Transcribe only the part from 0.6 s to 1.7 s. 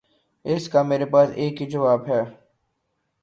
کا میرے پاس ایک ہی